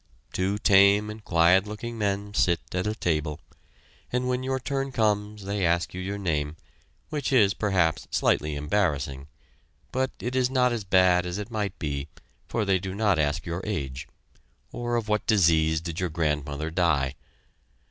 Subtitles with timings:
[0.33, 3.39] Two tame and quiet looking men sit at a table,
[4.11, 6.55] and when your turn comes, they ask you your name,
[7.09, 9.27] which is perhaps slightly embarrassing,
[9.91, 12.07] but it is not as bad as it might be,
[12.47, 14.07] for they do not ask your age,
[14.71, 17.13] or of what disease did your grandmother die.